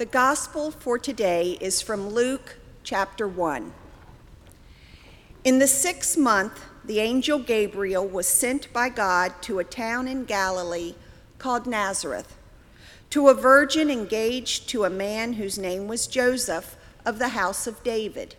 The 0.00 0.06
gospel 0.06 0.70
for 0.70 0.98
today 0.98 1.58
is 1.60 1.82
from 1.82 2.08
Luke 2.08 2.56
chapter 2.82 3.28
1. 3.28 3.70
In 5.44 5.58
the 5.58 5.66
sixth 5.66 6.16
month, 6.16 6.64
the 6.82 7.00
angel 7.00 7.38
Gabriel 7.38 8.08
was 8.08 8.26
sent 8.26 8.72
by 8.72 8.88
God 8.88 9.34
to 9.42 9.58
a 9.58 9.64
town 9.64 10.08
in 10.08 10.24
Galilee 10.24 10.94
called 11.36 11.66
Nazareth, 11.66 12.34
to 13.10 13.28
a 13.28 13.34
virgin 13.34 13.90
engaged 13.90 14.70
to 14.70 14.84
a 14.84 14.88
man 14.88 15.34
whose 15.34 15.58
name 15.58 15.86
was 15.86 16.06
Joseph 16.06 16.78
of 17.04 17.18
the 17.18 17.36
house 17.36 17.66
of 17.66 17.84
David. 17.84 18.36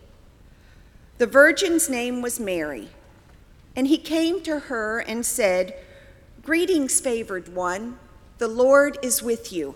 The 1.19 1.27
virgin's 1.27 1.87
name 1.87 2.23
was 2.23 2.39
Mary, 2.39 2.89
and 3.75 3.85
he 3.85 3.99
came 3.99 4.41
to 4.45 4.61
her 4.61 4.97
and 4.97 5.23
said, 5.23 5.75
Greetings, 6.41 6.99
favored 6.99 7.53
one, 7.53 7.99
the 8.39 8.47
Lord 8.47 8.97
is 9.03 9.21
with 9.21 9.53
you. 9.53 9.75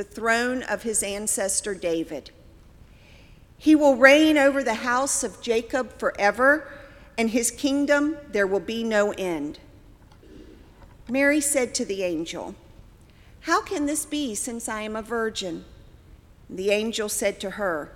the 0.00 0.04
throne 0.04 0.62
of 0.62 0.82
his 0.82 1.02
ancestor 1.02 1.74
David. 1.74 2.30
He 3.58 3.74
will 3.74 3.96
reign 3.96 4.38
over 4.38 4.62
the 4.62 4.76
house 4.76 5.22
of 5.22 5.42
Jacob 5.42 5.98
forever, 5.98 6.66
and 7.18 7.28
his 7.28 7.50
kingdom 7.50 8.16
there 8.32 8.46
will 8.46 8.60
be 8.60 8.82
no 8.82 9.12
end. 9.18 9.58
Mary 11.06 11.38
said 11.42 11.74
to 11.74 11.84
the 11.84 12.02
angel, 12.02 12.54
How 13.40 13.60
can 13.60 13.84
this 13.84 14.06
be 14.06 14.34
since 14.34 14.70
I 14.70 14.80
am 14.80 14.96
a 14.96 15.02
virgin? 15.02 15.66
The 16.48 16.70
angel 16.70 17.10
said 17.10 17.38
to 17.40 17.50
her, 17.50 17.92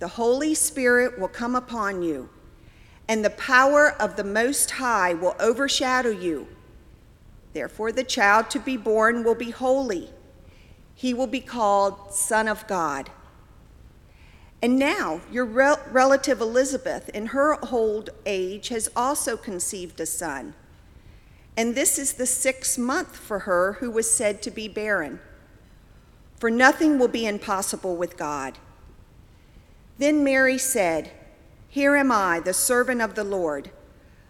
The 0.00 0.08
Holy 0.08 0.54
Spirit 0.54 1.18
will 1.18 1.28
come 1.28 1.54
upon 1.54 2.02
you, 2.02 2.28
and 3.08 3.24
the 3.24 3.30
power 3.30 3.92
of 3.98 4.16
the 4.16 4.24
Most 4.24 4.72
High 4.72 5.14
will 5.14 5.36
overshadow 5.40 6.10
you. 6.10 6.48
Therefore, 7.54 7.92
the 7.92 8.04
child 8.04 8.50
to 8.50 8.58
be 8.58 8.76
born 8.76 9.24
will 9.24 9.34
be 9.34 9.52
holy. 9.52 10.10
He 10.98 11.14
will 11.14 11.28
be 11.28 11.40
called 11.40 12.12
Son 12.12 12.48
of 12.48 12.66
God. 12.66 13.10
And 14.60 14.80
now, 14.80 15.20
your 15.30 15.44
rel- 15.44 15.80
relative 15.92 16.40
Elizabeth, 16.40 17.08
in 17.10 17.26
her 17.26 17.56
old 17.72 18.10
age, 18.26 18.66
has 18.70 18.88
also 18.96 19.36
conceived 19.36 20.00
a 20.00 20.06
son. 20.06 20.54
And 21.56 21.76
this 21.76 22.00
is 22.00 22.14
the 22.14 22.26
sixth 22.26 22.76
month 22.76 23.14
for 23.14 23.38
her 23.40 23.74
who 23.74 23.92
was 23.92 24.10
said 24.10 24.42
to 24.42 24.50
be 24.50 24.66
barren. 24.66 25.20
For 26.34 26.50
nothing 26.50 26.98
will 26.98 27.06
be 27.06 27.28
impossible 27.28 27.94
with 27.94 28.16
God. 28.16 28.58
Then 29.98 30.24
Mary 30.24 30.58
said, 30.58 31.12
Here 31.68 31.94
am 31.94 32.10
I, 32.10 32.40
the 32.40 32.52
servant 32.52 33.02
of 33.02 33.14
the 33.14 33.22
Lord. 33.22 33.70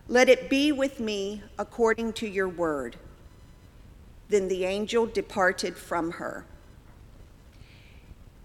Let 0.07 0.29
it 0.29 0.51
be 0.51 0.71
with 0.71 1.01
me 1.01 1.45
according 1.59 2.13
to 2.15 2.29
your 2.29 2.47
word. 2.47 2.97
Then 4.29 4.49
the 4.49 4.67
angel 4.67 5.07
departed 5.07 5.75
from 5.75 6.11
her. 6.11 6.45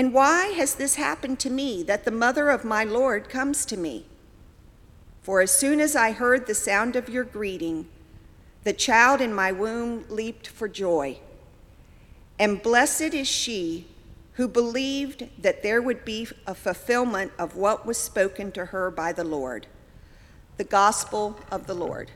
And 0.00 0.14
why 0.14 0.46
has 0.56 0.76
this 0.76 0.94
happened 0.94 1.38
to 1.40 1.50
me, 1.50 1.82
that 1.82 2.06
the 2.06 2.10
mother 2.10 2.48
of 2.48 2.64
my 2.64 2.84
Lord 2.84 3.28
comes 3.28 3.66
to 3.66 3.76
me? 3.76 4.06
For 5.20 5.42
as 5.42 5.50
soon 5.50 5.78
as 5.78 5.94
I 5.94 6.12
heard 6.12 6.46
the 6.46 6.54
sound 6.54 6.96
of 6.96 7.10
your 7.10 7.22
greeting, 7.22 7.86
the 8.64 8.72
child 8.72 9.20
in 9.20 9.34
my 9.34 9.52
womb 9.52 10.06
leaped 10.08 10.48
for 10.48 10.68
joy. 10.68 11.18
And 12.38 12.62
blessed 12.62 13.12
is 13.12 13.28
she 13.28 13.88
who 14.36 14.48
believed 14.48 15.28
that 15.36 15.62
there 15.62 15.82
would 15.82 16.06
be 16.06 16.28
a 16.46 16.54
fulfillment 16.54 17.32
of 17.38 17.54
what 17.54 17.84
was 17.84 17.98
spoken 17.98 18.52
to 18.52 18.64
her 18.64 18.90
by 18.90 19.12
the 19.12 19.22
Lord. 19.22 19.66
The 20.56 20.64
Gospel 20.64 21.38
of 21.50 21.66
the 21.66 21.74
Lord. 21.74 22.10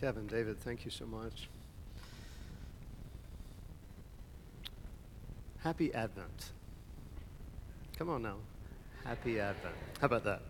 Kevin, 0.00 0.26
David, 0.26 0.60
thank 0.60 0.84
you 0.84 0.90
so 0.90 1.06
much. 1.06 1.48
Happy 5.60 5.92
Advent. 5.94 6.52
Come 7.98 8.10
on 8.10 8.22
now. 8.22 8.36
Happy 9.04 9.40
Advent. 9.40 9.74
How 10.00 10.06
about 10.06 10.24
that? 10.24 10.42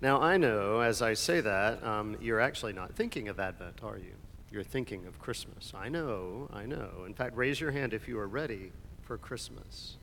Now, 0.00 0.20
I 0.20 0.36
know 0.36 0.80
as 0.80 1.00
I 1.00 1.14
say 1.14 1.40
that, 1.40 1.82
um, 1.84 2.16
you're 2.20 2.40
actually 2.40 2.72
not 2.72 2.94
thinking 2.94 3.28
of 3.28 3.38
Advent, 3.38 3.80
are 3.84 3.98
you? 3.98 4.14
You're 4.50 4.64
thinking 4.64 5.06
of 5.06 5.20
Christmas. 5.20 5.72
I 5.76 5.88
know, 5.88 6.48
I 6.52 6.66
know. 6.66 7.04
In 7.06 7.14
fact, 7.14 7.36
raise 7.36 7.60
your 7.60 7.70
hand 7.70 7.94
if 7.94 8.08
you 8.08 8.18
are 8.18 8.26
ready 8.26 8.72
for 9.02 9.16
Christmas. 9.16 9.96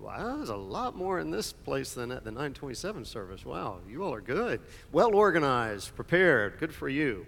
Wow, 0.00 0.36
there's 0.36 0.48
a 0.48 0.56
lot 0.56 0.96
more 0.96 1.20
in 1.20 1.30
this 1.30 1.52
place 1.52 1.92
than 1.92 2.12
at 2.12 2.24
the 2.24 2.30
927 2.30 3.04
service. 3.04 3.44
Wow, 3.44 3.80
you 3.88 4.04
all 4.04 4.14
are 4.14 4.20
good. 4.20 4.60
Well 4.90 5.14
organized, 5.14 5.94
prepared. 5.94 6.58
Good 6.58 6.74
for 6.74 6.88
you. 6.88 7.26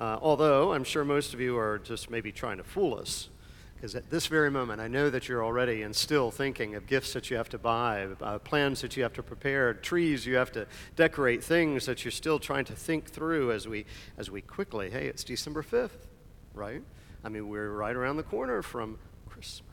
Uh, 0.00 0.18
although 0.22 0.72
I'm 0.72 0.82
sure 0.82 1.04
most 1.04 1.34
of 1.34 1.42
you 1.42 1.58
are 1.58 1.78
just 1.78 2.08
maybe 2.08 2.32
trying 2.32 2.56
to 2.56 2.64
fool 2.64 2.98
us. 2.98 3.28
Because 3.74 3.94
at 3.94 4.08
this 4.08 4.26
very 4.28 4.50
moment, 4.50 4.80
I 4.80 4.88
know 4.88 5.10
that 5.10 5.28
you're 5.28 5.44
already 5.44 5.82
and 5.82 5.94
still 5.94 6.30
thinking 6.30 6.74
of 6.74 6.86
gifts 6.86 7.12
that 7.12 7.30
you 7.30 7.36
have 7.36 7.50
to 7.50 7.58
buy, 7.58 8.08
uh, 8.22 8.38
plans 8.38 8.80
that 8.80 8.96
you 8.96 9.02
have 9.02 9.12
to 9.14 9.22
prepare, 9.22 9.74
trees 9.74 10.24
you 10.24 10.36
have 10.36 10.52
to 10.52 10.66
decorate, 10.96 11.44
things 11.44 11.84
that 11.84 12.02
you're 12.02 12.12
still 12.12 12.38
trying 12.38 12.64
to 12.66 12.74
think 12.74 13.10
through 13.10 13.52
as 13.52 13.68
we, 13.68 13.84
as 14.16 14.30
we 14.30 14.40
quickly, 14.40 14.90
hey, 14.90 15.06
it's 15.06 15.22
December 15.22 15.62
5th, 15.62 16.06
right? 16.54 16.82
I 17.22 17.28
mean, 17.28 17.48
we're 17.48 17.70
right 17.70 17.94
around 17.94 18.16
the 18.16 18.22
corner 18.22 18.62
from 18.62 18.98
Christmas. 19.28 19.68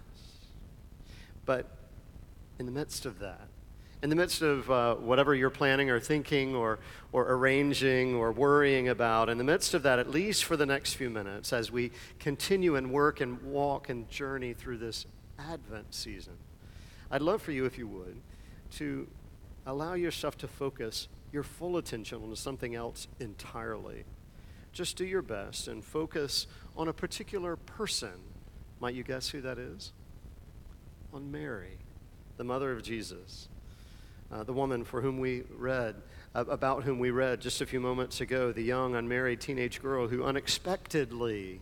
But 1.45 1.69
in 2.59 2.65
the 2.65 2.71
midst 2.73 3.05
of 3.05 3.19
that, 3.19 3.47
in 4.03 4.09
the 4.09 4.15
midst 4.15 4.41
of 4.41 4.69
uh, 4.69 4.95
whatever 4.95 5.33
you're 5.33 5.49
planning 5.49 5.89
or 5.89 5.99
thinking 5.99 6.55
or, 6.55 6.79
or 7.11 7.31
arranging 7.33 8.13
or 8.13 8.31
worrying 8.31 8.89
about, 8.89 9.27
in 9.27 9.37
the 9.37 9.43
midst 9.43 9.73
of 9.73 9.83
that, 9.83 9.97
at 9.97 10.09
least 10.09 10.43
for 10.43 10.55
the 10.55 10.65
next 10.65 10.93
few 10.93 11.09
minutes, 11.09 11.51
as 11.51 11.71
we 11.71 11.91
continue 12.19 12.75
and 12.75 12.91
work 12.91 13.21
and 13.21 13.41
walk 13.41 13.89
and 13.89 14.07
journey 14.09 14.53
through 14.53 14.77
this 14.77 15.05
Advent 15.39 15.93
season, 15.93 16.33
I'd 17.09 17.21
love 17.21 17.41
for 17.41 17.51
you, 17.51 17.65
if 17.65 17.77
you 17.77 17.87
would, 17.87 18.17
to 18.73 19.07
allow 19.65 19.93
yourself 19.93 20.37
to 20.37 20.47
focus 20.47 21.07
your 21.31 21.43
full 21.43 21.77
attention 21.77 22.21
on 22.21 22.35
something 22.35 22.75
else 22.75 23.07
entirely. 23.19 24.03
Just 24.73 24.95
do 24.95 25.05
your 25.05 25.21
best 25.23 25.67
and 25.67 25.83
focus 25.83 26.45
on 26.75 26.87
a 26.87 26.93
particular 26.93 27.55
person. 27.55 28.13
Might 28.79 28.93
you 28.93 29.03
guess 29.03 29.29
who 29.29 29.41
that 29.41 29.57
is? 29.57 29.91
On 31.11 31.31
Mary, 31.31 31.79
the 32.37 32.43
mother 32.43 32.71
of 32.71 32.83
Jesus 32.83 33.49
uh, 34.31 34.43
the 34.43 34.53
woman 34.53 34.83
for 34.83 35.01
whom 35.01 35.19
we 35.19 35.43
read, 35.55 35.95
uh, 36.35 36.45
about 36.45 36.83
whom 36.83 36.99
we 36.99 37.11
read 37.11 37.39
just 37.39 37.61
a 37.61 37.65
few 37.65 37.79
moments 37.79 38.21
ago, 38.21 38.51
the 38.51 38.61
young 38.61 38.95
unmarried 38.95 39.39
teenage 39.39 39.81
girl 39.81 40.07
who 40.07 40.23
unexpectedly 40.23 41.61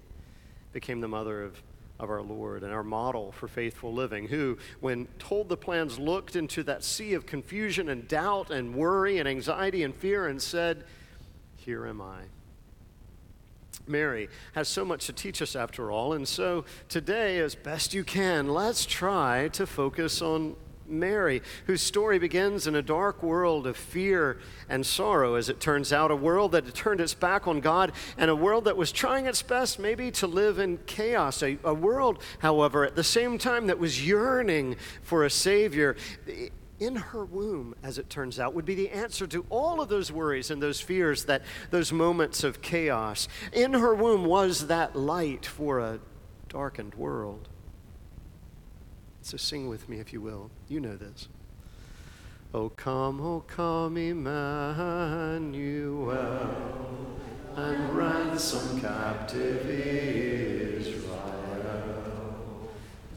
became 0.73 0.99
the 0.99 1.07
mother 1.07 1.43
of, 1.43 1.61
of 1.99 2.09
our 2.09 2.21
Lord 2.21 2.63
and 2.63 2.73
our 2.73 2.83
model 2.83 3.31
for 3.31 3.47
faithful 3.47 3.93
living, 3.93 4.27
who, 4.27 4.57
when 4.79 5.07
told 5.19 5.47
the 5.47 5.57
plans, 5.57 5.99
looked 5.99 6.35
into 6.35 6.63
that 6.63 6.83
sea 6.83 7.13
of 7.13 7.25
confusion 7.25 7.89
and 7.89 8.07
doubt 8.07 8.49
and 8.49 8.75
worry 8.75 9.19
and 9.19 9.29
anxiety 9.29 9.83
and 9.83 9.95
fear 9.95 10.27
and 10.27 10.41
said, 10.41 10.83
Here 11.55 11.85
am 11.85 12.01
I. 12.01 12.23
Mary 13.87 14.29
has 14.53 14.67
so 14.67 14.83
much 14.83 15.05
to 15.05 15.13
teach 15.13 15.41
us 15.41 15.55
after 15.55 15.91
all, 15.91 16.13
and 16.13 16.27
so 16.27 16.65
today, 16.89 17.37
as 17.37 17.53
best 17.53 17.93
you 17.93 18.03
can, 18.03 18.47
let's 18.47 18.85
try 18.85 19.49
to 19.49 19.67
focus 19.67 20.23
on 20.23 20.55
Mary, 20.87 21.41
whose 21.65 21.81
story 21.81 22.19
begins 22.19 22.67
in 22.67 22.75
a 22.75 22.81
dark 22.81 23.23
world 23.23 23.67
of 23.67 23.77
fear 23.77 24.39
and 24.69 24.85
sorrow, 24.85 25.35
as 25.35 25.49
it 25.49 25.59
turns 25.59 25.91
out, 25.91 26.11
a 26.11 26.15
world 26.15 26.51
that 26.51 26.65
had 26.65 26.73
turned 26.73 27.01
its 27.01 27.13
back 27.13 27.47
on 27.47 27.59
God, 27.59 27.91
and 28.17 28.29
a 28.29 28.35
world 28.35 28.65
that 28.65 28.77
was 28.77 28.91
trying 28.91 29.25
its 29.25 29.41
best 29.41 29.79
maybe 29.79 30.11
to 30.11 30.27
live 30.27 30.59
in 30.59 30.77
chaos. 30.85 31.41
A, 31.41 31.57
a 31.63 31.73
world, 31.73 32.21
however, 32.39 32.85
at 32.85 32.95
the 32.95 33.03
same 33.03 33.37
time 33.37 33.67
that 33.67 33.79
was 33.79 34.05
yearning 34.05 34.75
for 35.01 35.23
a 35.23 35.29
Savior. 35.29 35.95
In 36.77 36.97
her 36.97 37.23
womb, 37.23 37.73
as 37.83 37.97
it 37.97 38.09
turns 38.09 38.37
out, 38.37 38.53
would 38.53 38.65
be 38.65 38.75
the 38.75 38.89
answer 38.89 39.25
to 39.27 39.45
all 39.49 39.79
of 39.79 39.87
those 39.87 40.11
worries 40.11 40.51
and 40.51 40.61
those 40.61 40.81
fears, 40.81 41.23
that 41.25 41.43
those 41.71 41.93
moments 41.93 42.43
of 42.43 42.61
chaos. 42.61 43.29
In 43.53 43.73
her 43.73 43.95
womb 43.95 44.25
was 44.25 44.67
that 44.67 44.93
light 44.93 45.45
for 45.45 45.79
a 45.79 45.99
darkened 46.49 46.95
world. 46.95 47.47
So 49.25 49.37
sing 49.37 49.67
with 49.67 49.89
me, 49.89 49.99
if 49.99 50.13
you 50.13 50.21
will. 50.21 50.51
You 50.67 50.79
know 50.79 50.95
this. 50.95 51.29
Oh, 52.53 52.69
come, 52.69 53.19
oh, 53.19 53.39
come, 53.47 53.97
Emmanuel, 53.97 55.41
and 57.55 57.97
ransom 57.97 58.79
captive 58.79 59.67
Israel 59.67 61.09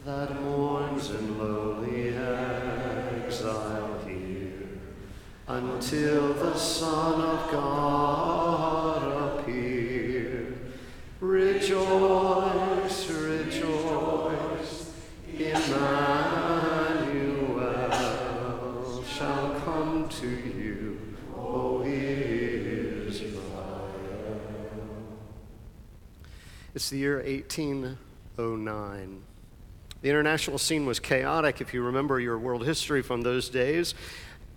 that 0.03 0.41
mourns 0.41 1.11
in 1.11 1.37
lowly 1.37 2.15
exile 2.17 3.99
here 4.07 4.67
until 5.47 6.33
the 6.33 6.57
Son 6.57 7.21
of 7.21 7.51
God 7.51 9.41
appear. 9.41 10.57
Rejoice, 11.21 12.48
It's 26.79 26.91
the 26.91 26.97
year 26.97 27.17
1809. 27.17 29.21
The 30.01 30.09
international 30.09 30.57
scene 30.57 30.85
was 30.85 30.97
chaotic, 30.97 31.59
if 31.59 31.73
you 31.73 31.83
remember 31.83 32.21
your 32.21 32.39
world 32.39 32.65
history 32.65 33.01
from 33.01 33.21
those 33.21 33.49
days. 33.49 33.95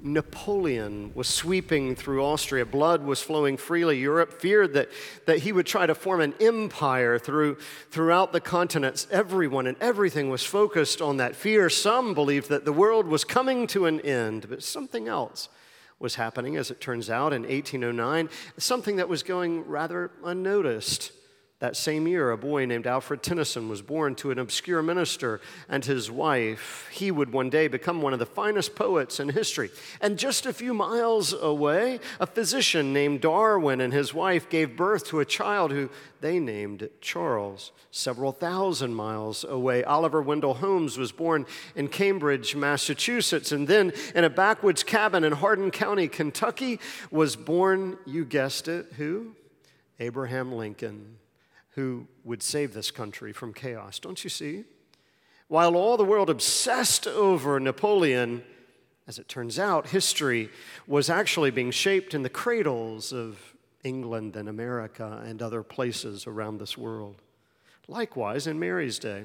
Napoleon 0.00 1.10
was 1.16 1.26
sweeping 1.26 1.96
through 1.96 2.24
Austria. 2.24 2.64
Blood 2.64 3.02
was 3.02 3.20
flowing 3.20 3.56
freely. 3.56 3.98
Europe 3.98 4.40
feared 4.40 4.74
that, 4.74 4.90
that 5.26 5.38
he 5.38 5.50
would 5.50 5.66
try 5.66 5.84
to 5.84 5.96
form 5.96 6.20
an 6.20 6.32
empire 6.40 7.18
through, 7.18 7.56
throughout 7.90 8.32
the 8.32 8.40
continents. 8.40 9.08
Everyone 9.10 9.66
and 9.66 9.76
everything 9.80 10.30
was 10.30 10.44
focused 10.44 11.02
on 11.02 11.16
that 11.16 11.34
fear. 11.34 11.68
Some 11.68 12.14
believed 12.14 12.48
that 12.50 12.64
the 12.64 12.72
world 12.72 13.08
was 13.08 13.24
coming 13.24 13.66
to 13.66 13.86
an 13.86 14.00
end, 14.02 14.48
but 14.48 14.62
something 14.62 15.08
else 15.08 15.48
was 15.98 16.14
happening, 16.14 16.56
as 16.56 16.70
it 16.70 16.80
turns 16.80 17.10
out, 17.10 17.32
in 17.32 17.42
1809, 17.42 18.28
something 18.58 18.94
that 18.94 19.08
was 19.08 19.24
going 19.24 19.66
rather 19.66 20.12
unnoticed. 20.22 21.10
That 21.62 21.76
same 21.76 22.08
year, 22.08 22.32
a 22.32 22.36
boy 22.36 22.66
named 22.66 22.88
Alfred 22.88 23.22
Tennyson 23.22 23.68
was 23.68 23.82
born 23.82 24.16
to 24.16 24.32
an 24.32 24.40
obscure 24.40 24.82
minister 24.82 25.40
and 25.68 25.84
his 25.84 26.10
wife. 26.10 26.88
He 26.90 27.12
would 27.12 27.32
one 27.32 27.50
day 27.50 27.68
become 27.68 28.02
one 28.02 28.12
of 28.12 28.18
the 28.18 28.26
finest 28.26 28.74
poets 28.74 29.20
in 29.20 29.28
history. 29.28 29.70
And 30.00 30.18
just 30.18 30.44
a 30.44 30.52
few 30.52 30.74
miles 30.74 31.32
away, 31.32 32.00
a 32.18 32.26
physician 32.26 32.92
named 32.92 33.20
Darwin 33.20 33.80
and 33.80 33.92
his 33.92 34.12
wife 34.12 34.50
gave 34.50 34.76
birth 34.76 35.06
to 35.06 35.20
a 35.20 35.24
child 35.24 35.70
who 35.70 35.88
they 36.20 36.40
named 36.40 36.90
Charles. 37.00 37.70
Several 37.92 38.32
thousand 38.32 38.96
miles 38.96 39.44
away, 39.44 39.84
Oliver 39.84 40.20
Wendell 40.20 40.54
Holmes 40.54 40.98
was 40.98 41.12
born 41.12 41.46
in 41.76 41.86
Cambridge, 41.86 42.56
Massachusetts. 42.56 43.52
And 43.52 43.68
then, 43.68 43.92
in 44.16 44.24
a 44.24 44.30
backwoods 44.30 44.82
cabin 44.82 45.22
in 45.22 45.34
Hardin 45.34 45.70
County, 45.70 46.08
Kentucky, 46.08 46.80
was 47.12 47.36
born, 47.36 47.98
you 48.04 48.24
guessed 48.24 48.66
it, 48.66 48.94
who? 48.96 49.36
Abraham 50.00 50.50
Lincoln 50.50 51.18
who 51.72 52.06
would 52.24 52.42
save 52.42 52.74
this 52.74 52.90
country 52.90 53.32
from 53.32 53.52
chaos. 53.52 53.98
Don't 53.98 54.22
you 54.24 54.30
see? 54.30 54.64
While 55.48 55.76
all 55.76 55.96
the 55.96 56.04
world 56.04 56.30
obsessed 56.30 57.06
over 57.06 57.58
Napoleon, 57.60 58.42
as 59.06 59.18
it 59.18 59.28
turns 59.28 59.58
out, 59.58 59.88
history 59.88 60.48
was 60.86 61.10
actually 61.10 61.50
being 61.50 61.70
shaped 61.70 62.14
in 62.14 62.22
the 62.22 62.30
cradles 62.30 63.12
of 63.12 63.38
England 63.84 64.36
and 64.36 64.48
America 64.48 65.22
and 65.26 65.42
other 65.42 65.62
places 65.62 66.26
around 66.26 66.58
this 66.58 66.78
world. 66.78 67.16
Likewise, 67.88 68.46
in 68.46 68.58
Mary's 68.58 68.98
day, 68.98 69.24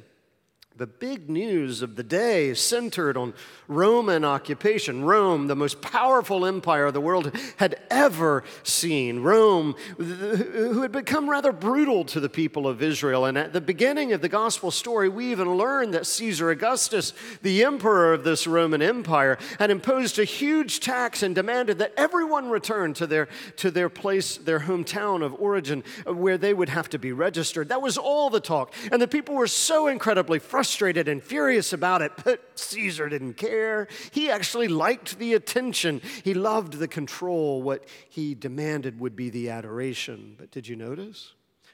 the 0.77 0.85
big 0.85 1.27
news 1.27 1.81
of 1.81 1.95
the 1.95 2.03
day 2.03 2.53
centered 2.53 3.17
on 3.17 3.33
Roman 3.67 4.23
occupation. 4.23 5.03
Rome, 5.03 5.47
the 5.47 5.55
most 5.55 5.81
powerful 5.81 6.45
empire 6.45 6.91
the 6.91 7.01
world 7.01 7.35
had 7.55 7.79
ever 7.89 8.43
seen. 8.61 9.21
Rome, 9.21 9.73
who 9.97 10.83
had 10.83 10.91
become 10.91 11.27
rather 11.27 11.51
brutal 11.51 12.05
to 12.05 12.19
the 12.19 12.29
people 12.29 12.67
of 12.67 12.83
Israel. 12.83 13.25
And 13.25 13.39
at 13.39 13.53
the 13.53 13.61
beginning 13.61 14.13
of 14.13 14.21
the 14.21 14.29
gospel 14.29 14.69
story, 14.69 15.09
we 15.09 15.31
even 15.31 15.55
learn 15.55 15.91
that 15.91 16.05
Caesar 16.05 16.51
Augustus, 16.51 17.11
the 17.41 17.63
emperor 17.63 18.13
of 18.13 18.23
this 18.23 18.45
Roman 18.45 18.83
empire, 18.83 19.39
had 19.57 19.71
imposed 19.71 20.19
a 20.19 20.25
huge 20.25 20.79
tax 20.79 21.23
and 21.23 21.33
demanded 21.33 21.79
that 21.79 21.93
everyone 21.97 22.51
return 22.51 22.93
to 22.93 23.07
their, 23.07 23.29
to 23.55 23.71
their 23.71 23.89
place, 23.89 24.37
their 24.37 24.59
hometown 24.59 25.23
of 25.25 25.33
origin, 25.41 25.83
where 26.05 26.37
they 26.37 26.53
would 26.53 26.69
have 26.69 26.87
to 26.89 26.99
be 26.99 27.11
registered. 27.11 27.69
That 27.69 27.81
was 27.81 27.97
all 27.97 28.29
the 28.29 28.39
talk. 28.39 28.75
And 28.91 29.01
the 29.01 29.07
people 29.07 29.33
were 29.33 29.47
so 29.47 29.87
incredibly 29.87 30.37
frustrated 30.37 30.66
frustrated 30.67 31.07
and 31.07 31.23
furious 31.23 31.71
about 31.71 32.01
it, 32.01 32.11
but 32.25 32.41
Caesar 32.59 33.07
didn't 33.07 33.35
care. 33.35 33.87
He 34.11 34.29
actually 34.29 34.67
liked 34.67 35.17
the 35.17 35.33
attention, 35.33 36.01
he 36.25 36.33
loved 36.33 36.73
the 36.73 36.89
control. 36.89 37.61
What 37.61 37.85
he 38.09 38.35
demanded 38.35 38.99
would 38.99 39.15
be 39.15 39.29
the 39.29 39.49
adoration. 39.49 40.35
But 40.37 40.51
did 40.51 40.67
you 40.67 40.75
notice? 40.75 41.31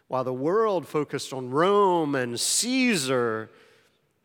While 0.09 0.23
the 0.23 0.31
world 0.31 0.87
focused 0.87 1.33
on 1.33 1.49
Rome 1.49 2.13
and 2.13 2.39
Caesar, 2.39 3.49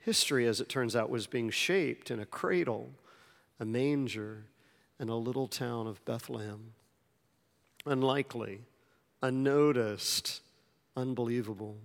history, 0.00 0.46
as 0.46 0.60
it 0.60 0.68
turns 0.68 0.94
out, 0.94 1.08
was 1.08 1.26
being 1.26 1.48
shaped 1.48 2.10
in 2.10 2.20
a 2.20 2.26
cradle, 2.26 2.90
a 3.58 3.64
manger, 3.64 4.44
and 4.98 5.08
a 5.08 5.14
little 5.14 5.48
town 5.48 5.86
of 5.86 6.04
Bethlehem. 6.04 6.74
Unlikely, 7.86 8.60
unnoticed, 9.22 10.42
unbelievable. 10.94 11.78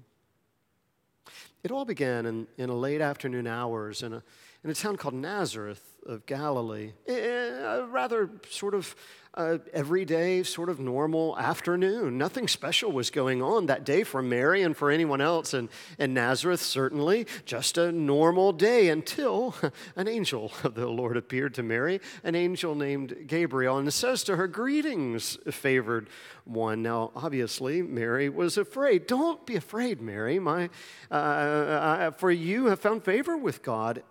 It 1.63 1.71
all 1.71 1.85
began 1.85 2.25
in, 2.25 2.47
in 2.57 2.69
a 2.69 2.75
late 2.75 3.01
afternoon 3.01 3.47
hours 3.47 4.03
in 4.03 4.13
a, 4.13 4.23
in 4.63 4.69
a 4.69 4.73
town 4.73 4.97
called 4.97 5.13
Nazareth 5.13 5.92
of 6.05 6.25
Galilee. 6.25 6.93
A 7.07 7.85
rather 7.89 8.29
sort 8.49 8.73
of 8.73 8.95
uh, 9.35 9.57
everyday, 9.73 10.43
sort 10.43 10.69
of 10.69 10.79
normal 10.79 11.37
afternoon. 11.39 12.17
Nothing 12.17 12.47
special 12.47 12.91
was 12.91 13.09
going 13.09 13.41
on 13.41 13.65
that 13.65 13.83
day 13.83 14.03
for 14.03 14.21
Mary 14.21 14.61
and 14.61 14.77
for 14.77 14.91
anyone 14.91 15.21
else 15.21 15.55
in, 15.55 15.69
in 15.97 16.13
Nazareth, 16.13 16.61
certainly. 16.61 17.25
Just 17.43 17.77
a 17.79 17.91
normal 17.91 18.53
day 18.53 18.89
until 18.89 19.55
an 19.95 20.07
angel 20.07 20.51
of 20.63 20.75
the 20.75 20.87
Lord 20.87 21.17
appeared 21.17 21.55
to 21.55 21.63
Mary, 21.63 21.99
an 22.23 22.35
angel 22.35 22.75
named 22.75 23.25
Gabriel, 23.25 23.77
and 23.77 23.91
says 23.91 24.23
to 24.25 24.35
her, 24.35 24.47
Greetings, 24.47 25.39
favored 25.49 26.09
one. 26.45 26.83
Now, 26.83 27.11
obviously, 27.15 27.81
Mary 27.81 28.29
was 28.29 28.57
afraid. 28.57 29.07
Don't 29.07 29.43
be 29.47 29.55
afraid, 29.55 29.99
Mary. 29.99 30.37
My, 30.37 30.69
uh, 31.09 31.13
uh, 31.13 32.11
for 32.11 32.29
you 32.29 32.67
have 32.67 32.79
found 32.79 33.03
favor 33.03 33.35
with 33.35 33.63
God. 33.63 34.03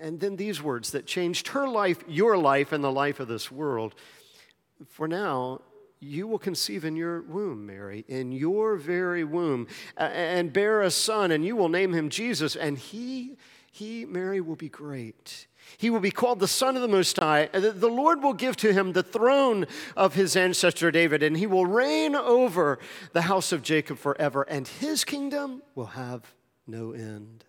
And 0.00 0.18
then 0.18 0.36
these 0.36 0.62
words 0.62 0.92
that 0.92 1.06
changed 1.06 1.48
her 1.48 1.68
life, 1.68 2.02
your 2.08 2.38
life, 2.38 2.72
and 2.72 2.82
the 2.82 2.90
life 2.90 3.20
of 3.20 3.28
this 3.28 3.50
world. 3.50 3.94
For 4.88 5.06
now, 5.06 5.60
you 6.00 6.26
will 6.26 6.38
conceive 6.38 6.84
in 6.86 6.96
your 6.96 7.20
womb, 7.20 7.66
Mary, 7.66 8.06
in 8.08 8.32
your 8.32 8.76
very 8.76 9.22
womb, 9.22 9.66
and 9.98 10.52
bear 10.52 10.80
a 10.80 10.90
son, 10.90 11.30
and 11.30 11.44
you 11.44 11.54
will 11.54 11.68
name 11.68 11.92
him 11.92 12.08
Jesus. 12.08 12.56
And 12.56 12.78
he, 12.78 13.36
he, 13.70 14.06
Mary, 14.06 14.40
will 14.40 14.56
be 14.56 14.70
great. 14.70 15.46
He 15.76 15.90
will 15.90 16.00
be 16.00 16.10
called 16.10 16.40
the 16.40 16.48
Son 16.48 16.74
of 16.74 16.82
the 16.82 16.88
Most 16.88 17.18
High. 17.18 17.50
The 17.52 17.88
Lord 17.88 18.22
will 18.22 18.32
give 18.32 18.56
to 18.56 18.72
him 18.72 18.92
the 18.92 19.02
throne 19.02 19.66
of 19.94 20.14
his 20.14 20.34
ancestor 20.34 20.90
David, 20.90 21.22
and 21.22 21.36
he 21.36 21.46
will 21.46 21.66
reign 21.66 22.16
over 22.16 22.78
the 23.12 23.22
house 23.22 23.52
of 23.52 23.62
Jacob 23.62 23.98
forever, 23.98 24.42
and 24.42 24.66
his 24.66 25.04
kingdom 25.04 25.62
will 25.74 25.86
have 25.86 26.32
no 26.66 26.92
end. 26.92 27.44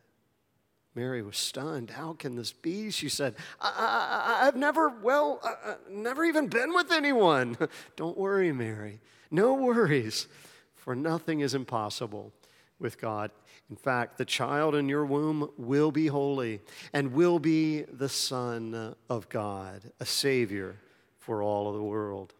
Mary 0.94 1.22
was 1.22 1.38
stunned. 1.38 1.92
How 1.92 2.14
can 2.14 2.36
this 2.36 2.52
be? 2.52 2.92
She 2.92 3.08
said, 3.08 3.36
I, 3.62 4.42
have 4.44 4.56
never, 4.56 4.90
well, 4.90 5.40
uh, 5.44 5.76
never 5.90 6.26
even 6.26 6.48
been 6.48 6.74
with 6.74 6.92
anyone. 6.92 7.58
Don't 7.96 8.18
worry, 8.18 8.52
Mary. 8.52 9.00
No 9.30 9.54
worries, 9.54 10.28
for 10.76 10.96
nothing 10.96 11.40
is 11.40 11.54
impossible 11.56 12.34
with 12.78 13.00
God. 13.00 13.32
In 13.70 13.78
fact, 13.78 14.18
the 14.18 14.26
child 14.26 14.76
in 14.76 14.90
your 14.90 15.06
womb 15.06 15.50
will 15.58 15.92
be 15.92 16.08
holy 16.08 16.60
and 16.92 17.14
will 17.14 17.40
be 17.40 17.84
the 17.84 18.10
Son 18.10 18.96
of 19.10 19.30
God, 19.30 19.92
a 20.02 20.06
Savior 20.06 20.76
for 21.20 21.42
all 21.42 21.70
of 21.70 21.76
the 21.76 21.84
world. 21.84 22.34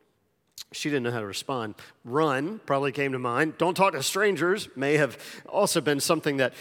She 0.74 0.90
didn't 0.90 1.04
know 1.04 1.12
how 1.12 1.20
to 1.20 1.26
respond. 1.26 1.76
Run 2.06 2.62
probably 2.66 2.94
came 2.94 3.12
to 3.12 3.20
mind. 3.20 3.58
Don't 3.58 3.76
talk 3.76 3.92
to 3.92 4.02
strangers 4.02 4.70
may 4.78 4.96
have 4.96 5.18
also 5.50 5.82
been 5.82 6.00
something 6.00 6.38
that 6.38 6.54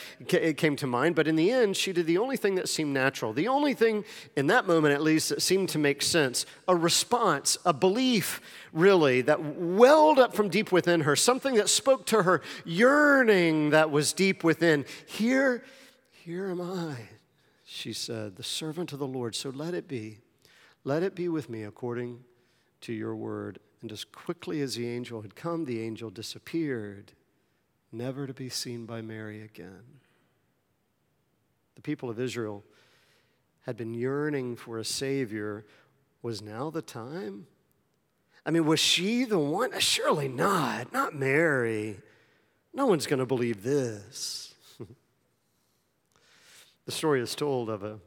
came 0.57 0.75
to 0.77 0.87
mind. 0.89 1.15
But 1.15 1.29
in 1.29 1.37
the 1.37 1.53
end, 1.53 1.77
she 1.77 1.93
did 1.93 2.09
the 2.09 2.19
only 2.19 2.37
thing 2.37 2.57
that 2.57 2.69
seemed 2.69 2.93
natural, 2.93 3.33
the 3.33 3.47
only 3.47 3.73
thing 3.73 4.05
in 4.35 4.49
that 4.49 4.67
moment 4.67 4.95
at 4.95 5.03
least 5.03 5.29
that 5.29 5.43
seemed 5.43 5.69
to 5.69 5.79
make 5.79 6.03
sense 6.03 6.45
a 6.67 6.75
response, 6.75 7.57
a 7.65 7.73
belief 7.73 8.41
really 8.73 9.21
that 9.23 9.41
welled 9.41 10.19
up 10.19 10.35
from 10.35 10.49
deep 10.49 10.73
within 10.73 11.03
her, 11.03 11.15
something 11.15 11.55
that 11.55 11.69
spoke 11.69 12.05
to 12.07 12.25
her 12.25 12.43
yearning 12.65 13.71
that 13.71 13.93
was 13.93 14.13
deep 14.13 14.43
within. 14.43 14.87
Here, 15.07 15.63
here 16.11 16.51
am 16.51 16.61
I, 16.61 16.97
she 17.65 17.93
said, 17.93 18.35
the 18.35 18.43
servant 18.43 18.93
of 18.93 18.99
the 18.99 19.07
Lord. 19.07 19.37
So 19.37 19.51
let 19.51 19.73
it 19.73 19.87
be. 19.87 20.19
Let 20.83 21.05
it 21.05 21.15
be 21.15 21.29
with 21.29 21.49
me 21.49 21.63
according 21.63 22.25
to 22.81 22.93
your 22.93 23.15
word. 23.15 23.61
And 23.83 23.91
as 23.91 24.05
quickly 24.05 24.61
as 24.61 24.75
the 24.75 24.89
angel 24.89 25.23
had 25.23 25.35
come, 25.35 25.65
the 25.65 25.81
angel 25.81 26.11
disappeared, 26.11 27.13
never 27.93 28.27
to 28.27 28.35
be 28.35 28.49
seen 28.49 28.85
by 28.85 29.01
Mary 29.01 29.43
again. 29.43 30.01
The 31.77 31.83
people 31.83 32.11
of 32.11 32.21
Israel 32.21 32.63
had 33.63 33.77
been 33.77 33.95
yearning 33.95 34.57
for 34.57 34.79
a 34.79 34.85
Savior. 34.85 35.65
Was 36.23 36.43
now 36.43 36.69
the 36.69 36.83
time? 36.83 37.47
I 38.45 38.51
mean, 38.51 38.67
was 38.67 38.81
she 38.81 39.25
the 39.25 39.39
one? 39.39 39.79
Surely 39.81 40.29
not. 40.29 40.93
Not 40.93 41.15
Mary. 41.15 41.99
No 42.75 42.87
one's 42.87 43.07
going 43.07 43.21
to 43.21 43.27
believe 43.27 43.63
this. 43.63 44.55
the 46.85 46.93
story 46.93 47.21
is 47.21 47.35
told 47.35 47.71
of 47.71 47.83
a 47.83 47.99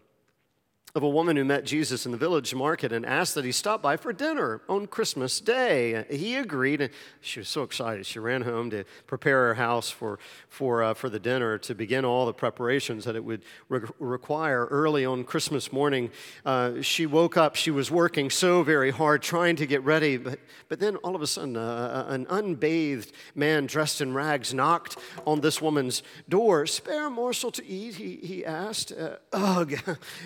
of 0.96 1.02
a 1.02 1.10
woman 1.10 1.36
who 1.36 1.44
met 1.44 1.66
Jesus 1.66 2.06
in 2.06 2.12
the 2.12 2.20
village 2.20 2.54
market 2.54 2.92
and 2.92 3.04
asked 3.04 3.34
that 3.34 3.44
he 3.44 3.52
stop 3.52 3.82
by 3.82 3.98
for 3.98 4.14
dinner 4.14 4.62
on 4.70 4.86
Christmas 4.86 5.40
Day. 5.40 6.06
He 6.08 6.36
agreed, 6.36 6.82
and 6.82 6.92
she 7.20 7.40
was 7.40 7.50
so 7.50 7.64
excited. 7.64 8.06
She 8.06 8.20
ran 8.20 8.44
home 8.44 8.70
to 8.70 8.84
prepare 9.08 9.48
her 9.48 9.54
house 9.56 9.90
for, 9.90 10.20
for, 10.50 10.84
uh, 10.84 10.94
for 10.94 11.10
the 11.10 11.18
dinner 11.18 11.58
to 11.58 11.74
begin 11.74 12.06
all 12.06 12.28
the 12.28 12.34
preparations 12.34 13.06
that 13.06 13.16
it 13.16 13.26
would 13.26 13.42
re- 13.70 13.82
require 13.98 14.68
early 14.68 15.04
on 15.04 15.24
Christmas 15.24 15.74
morning. 15.74 16.12
Uh, 16.46 16.84
she 16.84 17.08
woke 17.08 17.38
up, 17.38 17.56
she 17.56 17.72
was 17.72 17.90
working 17.90 18.30
so 18.30 18.62
very 18.62 18.92
hard 18.92 19.24
trying 19.24 19.56
to 19.56 19.66
get 19.66 19.84
ready, 19.84 20.18
but, 20.18 20.38
but 20.70 20.80
then 20.80 20.98
all 20.98 21.16
of 21.16 21.24
a 21.24 21.28
sudden, 21.28 21.58
uh, 21.58 22.06
an 22.08 22.28
unbathed 22.30 23.12
man 23.34 23.66
dressed 23.66 24.00
in 24.00 24.14
rags 24.14 24.54
knocked 24.54 24.96
on 25.26 25.42
this 25.42 25.60
woman's 25.60 26.04
door. 26.30 26.68
Spare 26.68 27.08
a 27.08 27.10
morsel 27.10 27.50
to 27.50 27.66
eat, 27.66 27.96
he, 27.96 28.18
he 28.18 28.46
asked. 28.46 28.92
Uh, 28.92 29.16
ugh. 29.32 29.74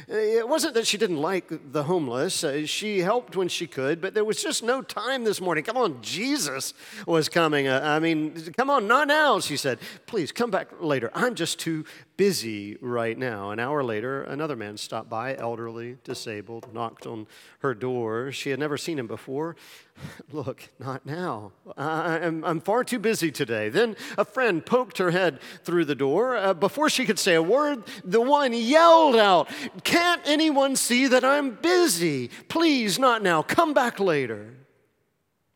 Wasn't 0.57 0.73
that 0.73 0.87
she 0.87 0.97
didn't 0.97 1.21
like 1.21 1.71
the 1.71 1.83
homeless. 1.83 2.43
Uh, 2.43 2.65
she 2.65 3.01
helped 3.01 3.35
when 3.35 3.47
she 3.47 3.67
could, 3.67 4.01
but 4.01 4.15
there 4.15 4.25
was 4.25 4.41
just 4.41 4.63
no 4.63 4.81
time 4.81 5.23
this 5.23 5.39
morning. 5.39 5.63
Come 5.63 5.77
on, 5.77 6.01
Jesus 6.01 6.73
was 7.05 7.29
coming. 7.29 7.67
Uh, 7.67 7.79
I 7.83 7.99
mean, 7.99 8.33
come 8.57 8.71
on, 8.71 8.87
not 8.87 9.07
now, 9.07 9.39
she 9.39 9.55
said. 9.55 9.77
Please 10.07 10.31
come 10.31 10.49
back 10.49 10.69
later. 10.79 11.11
I'm 11.13 11.35
just 11.35 11.59
too 11.59 11.85
busy 12.17 12.75
right 12.81 13.17
now. 13.17 13.51
An 13.51 13.59
hour 13.59 13.83
later, 13.83 14.23
another 14.23 14.55
man 14.55 14.75
stopped 14.75 15.09
by, 15.09 15.35
elderly, 15.35 15.97
disabled, 16.03 16.73
knocked 16.73 17.05
on 17.05 17.27
her 17.59 17.73
door. 17.73 18.31
She 18.31 18.49
had 18.49 18.59
never 18.59 18.75
seen 18.75 18.99
him 18.99 19.07
before. 19.07 19.55
Look, 20.31 20.69
not 20.79 21.05
now. 21.05 21.51
I'm, 21.77 22.43
I'm 22.43 22.59
far 22.59 22.83
too 22.83 22.99
busy 22.99 23.31
today. 23.31 23.69
Then 23.69 23.95
a 24.17 24.25
friend 24.25 24.65
poked 24.65 24.97
her 24.97 25.11
head 25.11 25.39
through 25.63 25.85
the 25.85 25.95
door. 25.95 26.35
Uh, 26.35 26.53
before 26.53 26.89
she 26.89 27.05
could 27.05 27.19
say 27.19 27.35
a 27.35 27.41
word, 27.41 27.83
the 28.03 28.21
one 28.21 28.53
yelled 28.53 29.15
out, 29.15 29.49
Can't 29.83 30.21
anyone 30.25 30.75
see 30.75 31.07
that 31.07 31.23
I'm 31.23 31.51
busy? 31.51 32.29
Please, 32.49 32.97
not 32.99 33.21
now. 33.21 33.43
Come 33.43 33.73
back 33.73 33.99
later. 33.99 34.55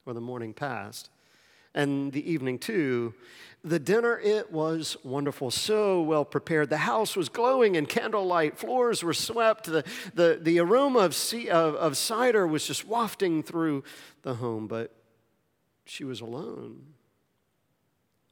Or 0.05 0.13
the 0.13 0.21
morning 0.21 0.53
passed, 0.53 1.09
and 1.73 2.11
the 2.11 2.31
evening 2.31 2.59
too. 2.59 3.13
The 3.63 3.79
dinner, 3.79 4.17
it 4.17 4.51
was 4.51 4.97
wonderful, 5.03 5.51
so 5.51 6.01
well 6.01 6.25
prepared. 6.25 6.69
The 6.69 6.77
house 6.77 7.15
was 7.15 7.29
glowing 7.29 7.75
in 7.75 7.85
candlelight, 7.85 8.57
floors 8.57 9.03
were 9.03 9.13
swept, 9.13 9.65
the, 9.65 9.83
the, 10.15 10.39
the 10.41 10.59
aroma 10.59 10.99
of, 10.99 11.13
sea, 11.13 11.49
of, 11.49 11.75
of 11.75 11.95
cider 11.95 12.47
was 12.47 12.65
just 12.65 12.87
wafting 12.87 13.43
through 13.43 13.83
the 14.23 14.35
home, 14.35 14.65
but 14.65 14.95
she 15.85 16.03
was 16.03 16.21
alone. 16.21 16.93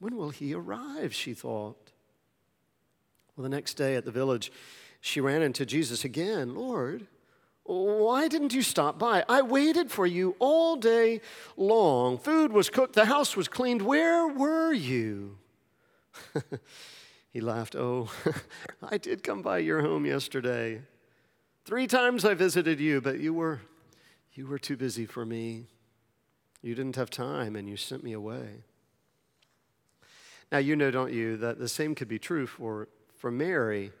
When 0.00 0.16
will 0.16 0.30
he 0.30 0.52
arrive? 0.52 1.14
She 1.14 1.32
thought. 1.32 1.92
Well, 3.36 3.44
the 3.44 3.48
next 3.48 3.74
day 3.74 3.94
at 3.94 4.04
the 4.04 4.10
village, 4.10 4.50
she 5.00 5.20
ran 5.20 5.42
into 5.42 5.64
Jesus 5.64 6.04
again. 6.04 6.54
Lord, 6.54 7.06
why 7.70 8.28
didn't 8.28 8.52
you 8.52 8.62
stop 8.62 8.98
by? 8.98 9.24
I 9.28 9.42
waited 9.42 9.90
for 9.90 10.06
you 10.06 10.34
all 10.38 10.76
day 10.76 11.20
long. 11.56 12.18
Food 12.18 12.52
was 12.52 12.68
cooked, 12.68 12.94
the 12.94 13.04
house 13.04 13.36
was 13.36 13.48
cleaned. 13.48 13.82
Where 13.82 14.26
were 14.26 14.72
you? 14.72 15.38
he 17.30 17.40
laughed. 17.40 17.76
Oh, 17.76 18.10
I 18.82 18.98
did 18.98 19.22
come 19.22 19.42
by 19.42 19.58
your 19.58 19.82
home 19.82 20.04
yesterday. 20.04 20.82
Three 21.64 21.86
times 21.86 22.24
I 22.24 22.34
visited 22.34 22.80
you, 22.80 23.00
but 23.00 23.20
you 23.20 23.32
were 23.32 23.60
you 24.32 24.46
were 24.46 24.58
too 24.58 24.76
busy 24.76 25.06
for 25.06 25.24
me. 25.24 25.66
You 26.62 26.74
didn't 26.74 26.96
have 26.96 27.10
time 27.10 27.56
and 27.56 27.68
you 27.68 27.76
sent 27.76 28.02
me 28.02 28.12
away. 28.12 28.64
Now 30.50 30.58
you 30.58 30.76
know, 30.76 30.90
don't 30.90 31.12
you, 31.12 31.36
that 31.36 31.58
the 31.58 31.68
same 31.68 31.94
could 31.94 32.08
be 32.08 32.18
true 32.18 32.46
for, 32.46 32.88
for 33.16 33.30
Mary 33.30 33.92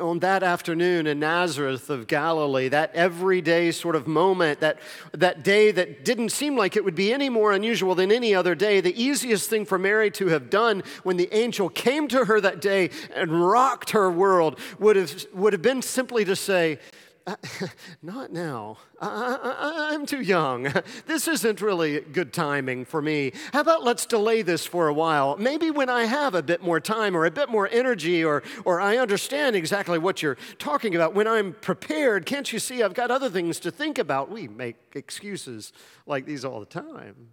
on 0.00 0.20
that 0.20 0.44
afternoon 0.44 1.08
in 1.08 1.18
Nazareth 1.18 1.90
of 1.90 2.06
Galilee, 2.06 2.68
that 2.68 2.94
everyday 2.94 3.72
sort 3.72 3.96
of 3.96 4.06
moment, 4.06 4.60
that, 4.60 4.78
that 5.10 5.42
day 5.42 5.72
that 5.72 6.04
didn't 6.04 6.28
seem 6.28 6.56
like 6.56 6.76
it 6.76 6.84
would 6.84 6.94
be 6.94 7.12
any 7.12 7.28
more 7.28 7.52
unusual 7.52 7.96
than 7.96 8.12
any 8.12 8.32
other 8.32 8.54
day, 8.54 8.80
the 8.80 9.00
easiest 9.00 9.50
thing 9.50 9.64
for 9.64 9.76
Mary 9.76 10.08
to 10.12 10.28
have 10.28 10.50
done 10.50 10.84
when 11.02 11.16
the 11.16 11.28
angel 11.34 11.68
came 11.68 12.06
to 12.08 12.26
her 12.26 12.40
that 12.40 12.60
day 12.60 12.90
and 13.14 13.44
rocked 13.44 13.90
her 13.90 14.08
world 14.08 14.58
would 14.78 14.94
have, 14.94 15.26
would 15.32 15.52
have 15.52 15.62
been 15.62 15.82
simply 15.82 16.24
to 16.24 16.36
say, 16.36 16.78
uh, 17.26 17.36
not 18.02 18.32
now. 18.32 18.78
I, 19.00 19.90
am 19.92 20.06
too 20.06 20.20
young. 20.20 20.72
This 21.06 21.28
isn't 21.28 21.60
really 21.60 22.00
good 22.00 22.32
timing 22.32 22.84
for 22.84 23.00
me. 23.00 23.32
How 23.52 23.60
about 23.60 23.84
let's 23.84 24.06
delay 24.06 24.42
this 24.42 24.66
for 24.66 24.88
a 24.88 24.94
while? 24.94 25.36
Maybe 25.36 25.70
when 25.70 25.88
I 25.88 26.04
have 26.04 26.34
a 26.34 26.42
bit 26.42 26.62
more 26.62 26.80
time 26.80 27.16
or 27.16 27.26
a 27.26 27.30
bit 27.30 27.48
more 27.48 27.68
energy 27.70 28.24
or, 28.24 28.42
or 28.64 28.80
I 28.80 28.96
understand 28.96 29.56
exactly 29.56 29.98
what 29.98 30.22
you're 30.22 30.36
talking 30.58 30.94
about, 30.94 31.14
when 31.14 31.26
I'm 31.26 31.52
prepared, 31.54 32.26
can't 32.26 32.52
you 32.52 32.58
see 32.58 32.82
I've 32.82 32.94
got 32.94 33.10
other 33.10 33.30
things 33.30 33.60
to 33.60 33.70
think 33.70 33.98
about? 33.98 34.30
We 34.30 34.48
make 34.48 34.76
excuses 34.94 35.72
like 36.06 36.26
these 36.26 36.44
all 36.44 36.60
the 36.60 36.66
time. 36.66 37.30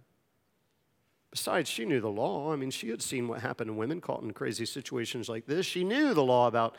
Besides, 1.30 1.68
she 1.68 1.84
knew 1.84 2.00
the 2.00 2.08
law. 2.08 2.52
I 2.52 2.56
mean, 2.56 2.70
she 2.70 2.90
had 2.90 3.02
seen 3.02 3.26
what 3.26 3.40
happened 3.40 3.68
to 3.68 3.74
women 3.74 4.00
caught 4.00 4.22
in 4.22 4.32
crazy 4.32 4.66
situations 4.66 5.28
like 5.28 5.46
this. 5.46 5.66
She 5.66 5.82
knew 5.82 6.14
the 6.14 6.22
law 6.22 6.46
about, 6.46 6.76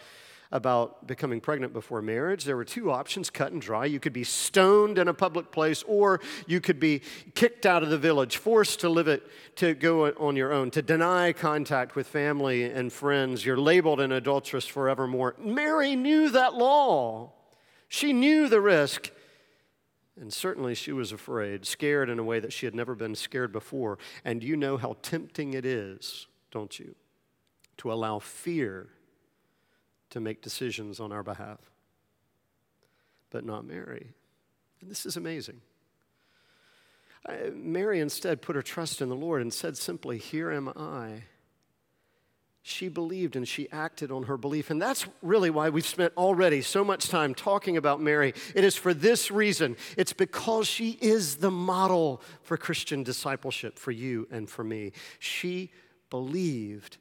about 0.52 1.08
becoming 1.08 1.42
pregnant 1.42 1.74
before 1.74 2.02
marriage. 2.02 2.44
There 2.44 2.56
were 2.56 2.66
two 2.66 2.92
options 2.92 3.30
cut 3.30 3.52
and 3.52 3.62
dry. 3.62 3.86
You 3.86 4.00
could 4.00 4.14
be 4.14 4.24
stoned 4.24 4.98
in 4.98 5.08
a 5.08 5.14
public 5.14 5.52
place, 5.52 5.84
or 5.88 6.22
you 6.48 6.62
could 6.62 6.80
be 6.80 7.02
kicked 7.34 7.66
out 7.66 7.84
of 7.84 7.90
the 7.90 7.98
village, 7.98 8.38
forced 8.38 8.80
to 8.82 8.90
live 8.90 9.08
it, 9.08 9.24
to 9.58 9.74
go 9.74 10.12
on 10.12 10.36
your 10.36 10.54
own, 10.54 10.72
to 10.72 10.82
deny 10.82 11.34
contact 11.34 11.96
with 11.96 12.08
family 12.08 12.64
and 12.64 12.92
friends. 12.92 13.46
You're 13.46 13.58
labeled 13.58 14.00
an 14.00 14.12
adulteress 14.12 14.66
forevermore. 14.66 15.36
Mary 15.40 15.96
knew 15.96 16.30
that 16.30 16.54
law. 16.54 17.34
She 17.88 18.14
knew 18.14 18.48
the 18.48 18.62
risk. 18.62 19.12
And 20.20 20.32
certainly 20.32 20.76
she 20.76 20.94
was 20.94 21.12
afraid, 21.12 21.66
scared 21.66 22.10
in 22.10 22.20
a 22.20 22.24
way 22.24 22.40
that 22.40 22.54
she 22.54 22.66
had 22.66 22.74
never 22.74 22.96
been 22.96 23.16
scared 23.16 23.52
before. 23.52 23.98
And 24.24 24.42
you 24.42 24.56
know 24.56 24.78
how 24.78 24.96
tempting 25.02 25.54
it 25.54 25.66
is, 25.66 26.28
don't 26.52 26.80
you, 26.80 26.96
to 27.78 27.92
allow 27.92 28.20
fear 28.20 28.88
to 30.16 30.22
make 30.22 30.42
decisions 30.42 31.02
on 31.02 31.12
our 31.12 31.24
behalf. 31.24 31.60
But 33.32 33.44
not 33.44 33.66
Mary. 33.66 34.14
And 34.80 34.90
this 34.90 35.06
is 35.06 35.18
amazing. 35.18 35.60
Mary 37.52 38.00
instead 38.00 38.42
put 38.42 38.56
her 38.56 38.62
trust 38.62 39.02
in 39.02 39.10
the 39.10 39.16
Lord 39.16 39.42
and 39.42 39.54
said 39.54 39.76
simply, 39.76 40.18
Here 40.18 40.52
am 40.52 40.70
I 40.70 41.24
she 42.62 42.88
believed 42.88 43.36
and 43.36 43.46
she 43.46 43.70
acted 43.74 44.10
on 44.10 44.24
her 44.24 44.38
belief. 44.38 44.70
And 44.70 44.82
that's 44.82 45.06
really 45.22 45.50
why 45.50 45.68
we've 45.68 45.86
spent 45.86 46.14
already 46.16 46.62
so 46.62 46.86
much 46.86 47.10
time 47.10 47.36
talking 47.36 47.76
about 47.76 48.00
Mary. 48.02 48.34
It 48.56 48.64
is 48.64 48.76
for 48.78 48.94
this 48.94 49.30
reason 49.30 49.76
it's 49.98 50.14
because 50.14 50.66
she 50.66 50.92
is 51.02 51.36
the 51.36 51.52
model 51.52 52.22
for 52.42 52.56
Christian 52.56 53.04
discipleship 53.04 53.78
for 53.78 53.92
you 53.92 54.30
and 54.32 54.50
for 54.50 54.64
me. 54.64 54.94
She 55.20 55.72
believed 56.10 57.00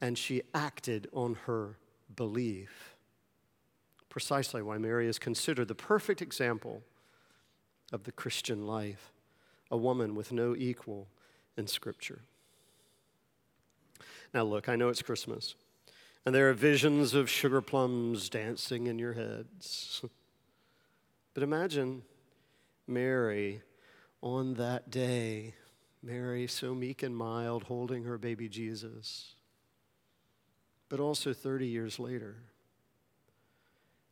and 0.00 0.16
she 0.16 0.42
acted 0.54 1.08
on 1.12 1.34
her 1.44 1.76
belief. 2.16 2.96
Precisely 4.08 4.62
why 4.62 4.78
Mary 4.78 5.08
is 5.08 5.18
considered 5.18 5.68
the 5.68 5.74
perfect 5.74 6.22
example 6.22 6.82
of 7.92 8.04
the 8.04 8.12
Christian 8.12 8.66
life, 8.66 9.12
a 9.70 9.76
woman 9.76 10.14
with 10.14 10.32
no 10.32 10.54
equal 10.56 11.08
in 11.56 11.66
Scripture. 11.66 12.20
Now, 14.32 14.42
look, 14.42 14.68
I 14.68 14.76
know 14.76 14.88
it's 14.88 15.02
Christmas, 15.02 15.54
and 16.26 16.34
there 16.34 16.48
are 16.50 16.54
visions 16.54 17.14
of 17.14 17.30
sugar 17.30 17.60
plums 17.60 18.28
dancing 18.28 18.86
in 18.86 18.98
your 18.98 19.14
heads. 19.14 20.02
But 21.34 21.42
imagine 21.42 22.02
Mary 22.86 23.60
on 24.22 24.54
that 24.54 24.88
day, 24.88 25.54
Mary 26.00 26.46
so 26.46 26.76
meek 26.76 27.02
and 27.02 27.16
mild, 27.16 27.64
holding 27.64 28.04
her 28.04 28.18
baby 28.18 28.48
Jesus. 28.48 29.34
But 30.88 31.00
also 31.00 31.32
30 31.32 31.66
years 31.66 31.98
later, 31.98 32.36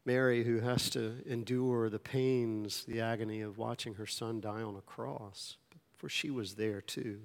Mary, 0.05 0.43
who 0.45 0.61
has 0.61 0.91
to 0.91 1.17
endure 1.27 1.89
the 1.89 1.99
pains, 1.99 2.85
the 2.85 3.01
agony 3.01 3.41
of 3.41 3.59
watching 3.59 3.95
her 3.95 4.07
son 4.07 4.41
die 4.41 4.63
on 4.63 4.75
a 4.77 4.81
cross, 4.81 5.57
for 5.97 6.09
she 6.09 6.31
was 6.31 6.55
there 6.55 6.81
too. 6.81 7.21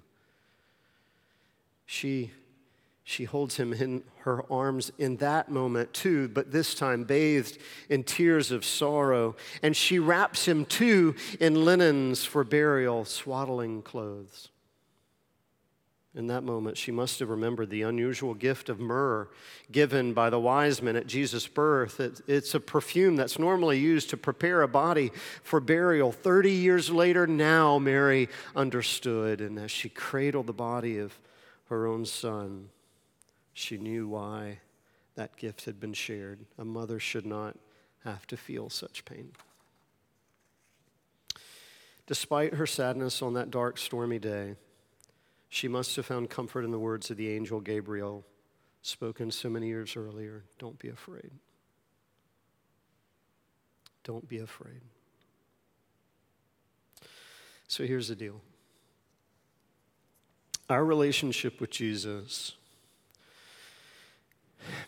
She 1.85 2.31
she 3.09 3.23
holds 3.23 3.55
him 3.55 3.71
in 3.71 4.03
her 4.23 4.43
arms 4.51 4.91
in 4.97 5.15
that 5.17 5.49
moment 5.49 5.93
too, 5.93 6.27
but 6.27 6.51
this 6.51 6.75
time 6.75 7.05
bathed 7.05 7.57
in 7.87 8.03
tears 8.03 8.51
of 8.51 8.65
sorrow. 8.65 9.37
And 9.63 9.77
she 9.77 9.97
wraps 9.97 10.45
him 10.45 10.65
too 10.65 11.15
in 11.39 11.63
linens 11.63 12.25
for 12.25 12.43
burial, 12.43 13.05
swaddling 13.05 13.81
clothes. 13.81 14.49
In 16.17 16.25
that 16.27 16.43
moment, 16.43 16.79
she 16.79 16.91
must 16.91 17.19
have 17.19 17.29
remembered 17.29 17.69
the 17.69 17.83
unusual 17.83 18.33
gift 18.33 18.69
of 18.69 18.79
myrrh 18.79 19.27
given 19.71 20.13
by 20.13 20.31
the 20.31 20.39
wise 20.39 20.81
men 20.81 20.95
at 20.95 21.05
Jesus' 21.05 21.45
birth. 21.45 21.99
it's 22.27 22.55
a 22.55 22.59
perfume 22.59 23.15
that's 23.15 23.37
normally 23.37 23.77
used 23.77 24.09
to 24.09 24.17
prepare 24.17 24.63
a 24.63 24.67
body 24.67 25.11
for 25.43 25.59
burial. 25.59 26.11
30 26.11 26.51
years 26.51 26.89
later, 26.89 27.27
now 27.27 27.77
Mary 27.77 28.29
understood, 28.55 29.41
and 29.41 29.59
as 29.59 29.69
she 29.69 29.89
cradled 29.89 30.47
the 30.47 30.53
body 30.53 30.97
of 30.97 31.19
her 31.69 31.85
own 31.85 32.03
son, 32.03 32.69
she 33.53 33.77
knew 33.77 34.07
why 34.07 34.57
that 35.13 35.37
gift 35.37 35.65
had 35.65 35.79
been 35.79 35.93
shared. 35.93 36.39
A 36.57 36.65
mother 36.65 36.99
should 36.99 37.27
not 37.27 37.55
have 38.03 38.25
to 38.25 38.37
feel 38.37 38.71
such 38.71 39.05
pain. 39.05 39.33
Despite 42.07 42.55
her 42.55 42.65
sadness 42.65 43.21
on 43.21 43.35
that 43.35 43.51
dark, 43.51 43.77
stormy 43.77 44.17
day, 44.17 44.55
she 45.49 45.67
must 45.67 45.95
have 45.95 46.05
found 46.05 46.29
comfort 46.29 46.63
in 46.63 46.71
the 46.71 46.79
words 46.79 47.09
of 47.09 47.17
the 47.17 47.29
angel 47.29 47.59
Gabriel, 47.59 48.25
spoken 48.81 49.31
so 49.31 49.49
many 49.49 49.67
years 49.67 49.95
earlier 49.95 50.43
Don't 50.59 50.79
be 50.79 50.89
afraid. 50.89 51.31
Don't 54.03 54.27
be 54.27 54.39
afraid. 54.39 54.81
So 57.67 57.85
here's 57.85 58.07
the 58.07 58.15
deal 58.15 58.41
our 60.69 60.83
relationship 60.83 61.61
with 61.61 61.69
Jesus 61.69 62.53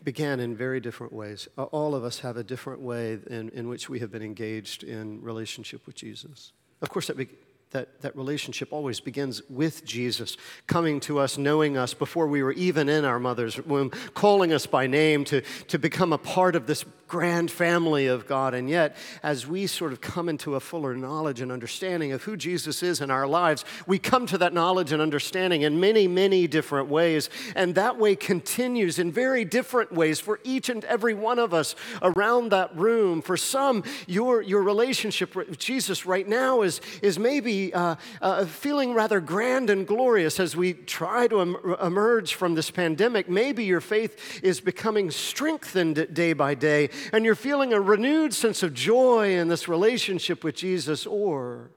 began 0.03 0.39
in 0.39 0.55
very 0.55 0.79
different 0.79 1.13
ways. 1.13 1.47
All 1.57 1.95
of 1.95 2.03
us 2.03 2.19
have 2.19 2.37
a 2.37 2.43
different 2.43 2.81
way 2.81 3.17
in, 3.27 3.49
in 3.49 3.69
which 3.69 3.89
we 3.89 3.99
have 3.99 4.11
been 4.11 4.21
engaged 4.21 4.83
in 4.83 5.21
relationship 5.21 5.85
with 5.85 5.95
Jesus. 5.95 6.51
Of 6.81 6.89
course, 6.89 7.07
that, 7.07 7.17
be, 7.17 7.29
that, 7.71 8.01
that 8.01 8.15
relationship 8.15 8.73
always 8.73 8.99
begins 8.99 9.41
with 9.49 9.85
Jesus 9.85 10.37
coming 10.65 10.99
to 11.01 11.19
us, 11.19 11.37
knowing 11.37 11.77
us 11.77 11.93
before 11.93 12.27
we 12.27 12.41
were 12.41 12.53
even 12.53 12.89
in 12.89 13.05
our 13.05 13.19
mother's 13.19 13.59
womb, 13.65 13.91
calling 14.13 14.51
us 14.51 14.65
by 14.65 14.87
name 14.87 15.23
to, 15.25 15.41
to 15.67 15.77
become 15.77 16.11
a 16.11 16.17
part 16.17 16.55
of 16.55 16.65
this 16.65 16.83
grand 17.09 17.49
family 17.49 18.07
of 18.07 18.27
God. 18.27 18.53
And 18.53 18.69
yet, 18.69 18.95
as 19.23 19.45
we 19.45 19.67
sort 19.67 19.91
of 19.91 19.99
come 19.99 20.29
into 20.29 20.55
a 20.55 20.59
fuller 20.59 20.95
knowledge 20.95 21.41
and 21.41 21.51
understanding 21.51 22.11
of 22.11 22.23
who 22.23 22.37
Jesus 22.37 22.83
is 22.83 23.01
in 23.01 23.11
our 23.11 23.27
lives, 23.27 23.65
we 23.87 23.99
come 23.99 24.27
to 24.27 24.37
that 24.37 24.53
knowledge 24.53 24.91
and 24.91 25.01
understanding 25.01 25.63
in 25.63 25.79
many, 25.79 26.07
many 26.07 26.47
different 26.47 26.87
ways. 26.87 27.29
And 27.55 27.75
that 27.75 27.97
way 27.97 28.15
continues 28.15 28.99
in 28.99 29.11
very 29.11 29.43
different 29.43 29.91
ways 29.91 30.19
for 30.19 30.39
each 30.43 30.69
and 30.69 30.85
every 30.85 31.15
one 31.15 31.39
of 31.39 31.53
us 31.53 31.75
around 32.01 32.49
that 32.49 32.75
room. 32.77 33.21
For 33.21 33.35
some, 33.35 33.83
your, 34.07 34.41
your 34.43 34.61
relationship 34.61 35.35
with 35.35 35.57
Jesus 35.57 36.05
right 36.05 36.27
now 36.27 36.61
is, 36.61 36.79
is 37.01 37.17
maybe 37.17 37.73
uh, 37.73 37.95
uh, 38.21 38.45
feeling 38.45 38.93
rather 38.93 39.19
grand 39.19 39.71
and 39.71 39.87
glorious 39.87 40.39
as 40.39 40.55
we 40.55 40.73
try 40.73 41.27
to 41.27 41.41
em- 41.41 41.75
emerge 41.81 42.35
from 42.35 42.53
this 42.53 42.69
pandemic. 42.69 43.27
Maybe 43.27 43.65
your 43.65 43.81
faith 43.81 44.41
is 44.43 44.61
becoming 44.61 45.09
strengthened 45.09 46.13
day 46.13 46.33
by 46.33 46.53
day 46.53 46.89
and 47.13 47.25
you're 47.25 47.35
feeling 47.35 47.73
a 47.73 47.81
renewed 47.81 48.33
sense 48.33 48.63
of 48.63 48.73
joy 48.73 49.37
in 49.37 49.47
this 49.47 49.67
relationship 49.67 50.43
with 50.43 50.55
Jesus, 50.55 51.05
or 51.05 51.71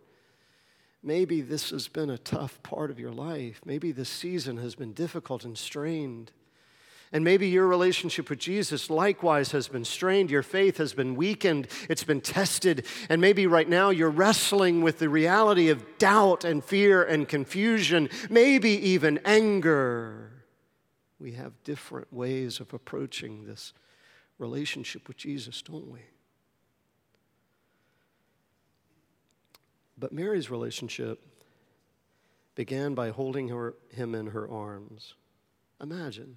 maybe 1.02 1.40
this 1.40 1.70
has 1.70 1.88
been 1.88 2.10
a 2.10 2.18
tough 2.18 2.62
part 2.62 2.90
of 2.90 2.98
your 2.98 3.12
life. 3.12 3.60
Maybe 3.64 3.92
this 3.92 4.08
season 4.08 4.58
has 4.58 4.74
been 4.74 4.92
difficult 4.92 5.44
and 5.44 5.56
strained. 5.56 6.32
And 7.14 7.24
maybe 7.24 7.48
your 7.48 7.66
relationship 7.66 8.30
with 8.30 8.38
Jesus 8.38 8.88
likewise 8.88 9.52
has 9.52 9.68
been 9.68 9.84
strained. 9.84 10.30
Your 10.30 10.42
faith 10.42 10.78
has 10.78 10.94
been 10.94 11.14
weakened. 11.14 11.68
It's 11.90 12.04
been 12.04 12.22
tested. 12.22 12.86
And 13.10 13.20
maybe 13.20 13.46
right 13.46 13.68
now 13.68 13.90
you're 13.90 14.08
wrestling 14.08 14.80
with 14.80 14.98
the 14.98 15.10
reality 15.10 15.68
of 15.68 15.84
doubt 15.98 16.44
and 16.44 16.64
fear 16.64 17.02
and 17.02 17.28
confusion, 17.28 18.08
maybe 18.30 18.70
even 18.70 19.20
anger. 19.26 20.30
We 21.20 21.32
have 21.32 21.52
different 21.64 22.10
ways 22.10 22.60
of 22.60 22.72
approaching 22.72 23.44
this 23.44 23.74
relationship 24.42 25.08
with 25.08 25.16
Jesus, 25.16 25.62
don't 25.62 25.88
we? 25.88 26.00
But 29.96 30.12
Mary's 30.12 30.50
relationship 30.50 31.20
began 32.56 32.94
by 32.94 33.10
holding 33.10 33.48
her, 33.48 33.74
him 33.90 34.14
in 34.14 34.26
her 34.26 34.50
arms. 34.50 35.14
Imagine. 35.80 36.36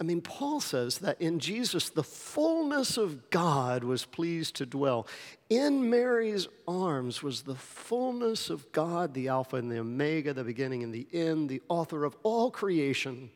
I 0.00 0.04
mean, 0.04 0.22
Paul 0.22 0.60
says 0.60 0.98
that 0.98 1.20
in 1.20 1.38
Jesus, 1.38 1.90
the 1.90 2.02
fullness 2.02 2.96
of 2.96 3.28
God 3.28 3.84
was 3.84 4.06
pleased 4.06 4.56
to 4.56 4.66
dwell. 4.66 5.06
In 5.50 5.90
Mary's 5.90 6.48
arms 6.66 7.22
was 7.22 7.42
the 7.42 7.54
fullness 7.54 8.48
of 8.48 8.72
God, 8.72 9.12
the 9.12 9.28
Alpha 9.28 9.56
and 9.56 9.70
the 9.70 9.80
Omega, 9.80 10.32
the 10.32 10.44
beginning 10.44 10.82
and 10.82 10.94
the 10.94 11.06
end, 11.12 11.50
the 11.50 11.60
author 11.68 12.06
of 12.06 12.16
all 12.22 12.50
creation. 12.50 13.30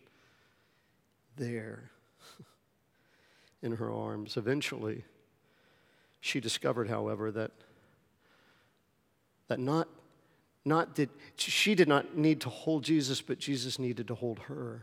There 1.36 1.90
in 3.64 3.76
her 3.76 3.90
arms. 3.90 4.36
Eventually, 4.36 5.02
She 6.20 6.40
discovered, 6.40 6.88
however, 6.88 7.30
that, 7.32 7.50
that 9.48 9.58
not, 9.58 9.88
not 10.64 10.96
that 10.96 11.10
she 11.36 11.74
did 11.74 11.88
not 11.88 12.16
need 12.16 12.40
to 12.42 12.48
hold 12.48 12.84
Jesus, 12.84 13.20
but 13.20 13.38
Jesus 13.38 13.78
needed 13.78 14.08
to 14.08 14.14
hold 14.14 14.38
her. 14.40 14.82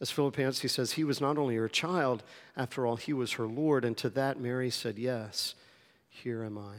As 0.00 0.10
Philip 0.10 0.36
Yancey 0.36 0.68
says, 0.68 0.92
he 0.92 1.04
was 1.04 1.20
not 1.20 1.38
only 1.38 1.56
her 1.56 1.68
child, 1.68 2.22
after 2.56 2.86
all, 2.86 2.96
he 2.96 3.12
was 3.12 3.32
her 3.32 3.46
Lord. 3.46 3.84
And 3.84 3.96
to 3.98 4.10
that, 4.10 4.38
Mary 4.38 4.68
said, 4.68 4.98
Yes, 4.98 5.54
here 6.10 6.42
am 6.42 6.58
I. 6.58 6.74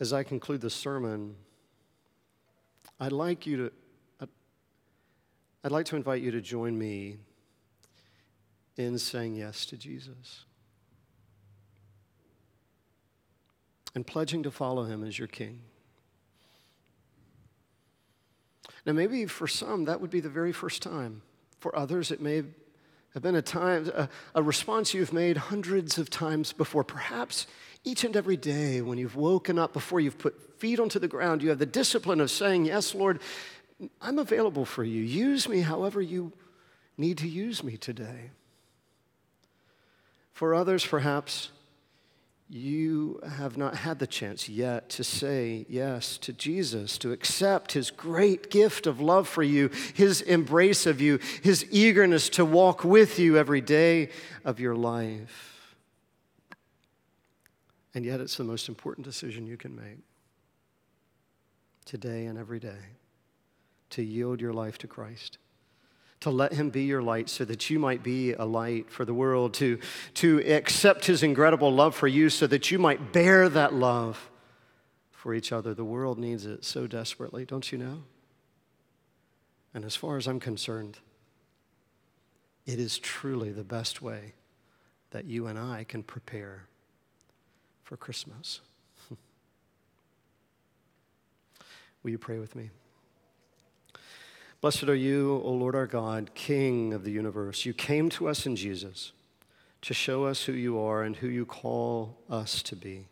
As 0.00 0.12
I 0.12 0.24
conclude 0.24 0.60
the 0.62 0.70
sermon, 0.70 1.36
I'd 2.98 3.12
like 3.12 3.46
you 3.46 3.56
to, 3.56 3.72
I'd 5.64 5.72
like 5.72 5.86
to 5.86 5.96
invite 5.96 6.22
you 6.22 6.30
to 6.30 6.40
join 6.40 6.78
me 6.78 7.16
in 8.76 8.98
saying 8.98 9.36
yes 9.36 9.66
to 9.66 9.76
Jesus 9.76 10.44
and 13.94 14.06
pledging 14.06 14.42
to 14.42 14.50
follow 14.50 14.84
him 14.84 15.02
as 15.02 15.18
your 15.18 15.26
king. 15.26 15.60
Now, 18.84 18.92
maybe 18.92 19.26
for 19.26 19.48
some, 19.48 19.86
that 19.86 20.00
would 20.00 20.10
be 20.10 20.20
the 20.20 20.28
very 20.28 20.52
first 20.52 20.82
time. 20.82 21.22
For 21.58 21.74
others, 21.74 22.12
it 22.12 22.20
may 22.20 22.44
have 23.14 23.22
been 23.22 23.34
a 23.34 23.42
time, 23.42 23.90
a, 23.94 24.08
a, 24.34 24.42
response 24.42 24.92
you've 24.92 25.14
made 25.14 25.38
hundreds 25.38 25.96
of 25.96 26.10
times 26.10 26.52
before. 26.52 26.84
Perhaps 26.84 27.46
each 27.82 28.04
and 28.04 28.14
every 28.14 28.36
day 28.36 28.82
when 28.82 28.98
you've 28.98 29.16
woken 29.16 29.58
up, 29.58 29.72
before 29.72 29.98
you've 29.98 30.18
put 30.18 30.60
feet 30.60 30.78
onto 30.78 30.98
the 30.98 31.08
ground, 31.08 31.42
you 31.42 31.48
have 31.48 31.58
the 31.58 31.66
discipline 31.66 32.20
of 32.20 32.30
saying, 32.30 32.66
Yes, 32.66 32.94
Lord, 32.94 33.20
I'm 34.00 34.18
available 34.18 34.64
for 34.64 34.84
you. 34.84 35.02
Use 35.02 35.48
me 35.48 35.60
however 35.60 36.00
you 36.00 36.32
need 36.96 37.18
to 37.18 37.28
use 37.28 37.62
me 37.62 37.76
today. 37.76 38.30
For 40.32 40.54
others, 40.54 40.86
perhaps, 40.86 41.50
you 42.48 43.20
have 43.36 43.56
not 43.56 43.74
had 43.76 43.98
the 43.98 44.06
chance 44.06 44.48
yet 44.48 44.88
to 44.90 45.04
say 45.04 45.66
yes 45.68 46.16
to 46.18 46.32
Jesus, 46.32 46.96
to 46.98 47.12
accept 47.12 47.72
his 47.72 47.90
great 47.90 48.50
gift 48.50 48.86
of 48.86 49.00
love 49.00 49.26
for 49.26 49.42
you, 49.42 49.70
his 49.94 50.20
embrace 50.22 50.86
of 50.86 51.00
you, 51.00 51.18
his 51.42 51.66
eagerness 51.70 52.28
to 52.30 52.44
walk 52.44 52.84
with 52.84 53.18
you 53.18 53.36
every 53.36 53.60
day 53.60 54.10
of 54.44 54.60
your 54.60 54.76
life. 54.76 55.76
And 57.94 58.04
yet, 58.04 58.20
it's 58.20 58.36
the 58.36 58.44
most 58.44 58.68
important 58.68 59.06
decision 59.06 59.46
you 59.46 59.56
can 59.56 59.74
make 59.74 59.98
today 61.84 62.26
and 62.26 62.38
every 62.38 62.60
day 62.60 62.76
to 63.90 64.02
yield 64.02 64.40
your 64.40 64.52
life 64.52 64.78
to 64.78 64.86
Christ 64.86 65.38
to 66.20 66.30
let 66.30 66.52
him 66.52 66.70
be 66.70 66.84
your 66.84 67.02
light 67.02 67.28
so 67.28 67.44
that 67.44 67.68
you 67.70 67.78
might 67.78 68.02
be 68.02 68.32
a 68.32 68.44
light 68.44 68.90
for 68.90 69.04
the 69.04 69.14
world, 69.14 69.54
to, 69.54 69.78
to 70.14 70.40
accept 70.50 71.06
his 71.06 71.22
incredible 71.22 71.72
love 71.72 71.94
for 71.94 72.08
you 72.08 72.30
so 72.30 72.46
that 72.46 72.70
you 72.70 72.78
might 72.78 73.12
bear 73.12 73.48
that 73.48 73.74
love 73.74 74.30
for 75.10 75.34
each 75.34 75.52
other. 75.52 75.74
The 75.74 75.84
world 75.84 76.18
needs 76.18 76.46
it 76.46 76.64
so 76.64 76.86
desperately, 76.86 77.44
don't 77.44 77.70
you 77.70 77.78
know? 77.78 78.02
And 79.74 79.84
as 79.84 79.94
far 79.94 80.16
as 80.16 80.26
I'm 80.26 80.40
concerned, 80.40 80.98
it 82.64 82.80
is 82.80 82.98
truly 82.98 83.52
the 83.52 83.64
best 83.64 84.00
way 84.00 84.32
that 85.10 85.26
you 85.26 85.46
and 85.46 85.58
I 85.58 85.84
can 85.84 86.02
prepare 86.02 86.66
for 87.84 87.96
Christmas. 87.96 88.60
Will 92.02 92.10
you 92.10 92.18
pray 92.18 92.38
with 92.38 92.56
me? 92.56 92.70
Blessed 94.60 94.84
are 94.84 94.94
you, 94.94 95.40
O 95.44 95.52
Lord 95.52 95.74
our 95.74 95.86
God, 95.86 96.30
King 96.34 96.92
of 96.92 97.04
the 97.04 97.10
universe. 97.10 97.64
You 97.64 97.74
came 97.74 98.08
to 98.10 98.28
us 98.28 98.46
in 98.46 98.56
Jesus 98.56 99.12
to 99.82 99.94
show 99.94 100.24
us 100.24 100.44
who 100.44 100.52
you 100.52 100.78
are 100.78 101.02
and 101.02 101.16
who 101.16 101.28
you 101.28 101.44
call 101.46 102.16
us 102.28 102.62
to 102.64 102.74
be. 102.74 103.06